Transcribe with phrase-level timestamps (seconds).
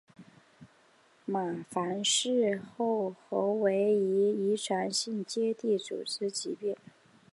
[1.25, 6.75] 马凡氏症候群为一种遗传性结缔组织疾病。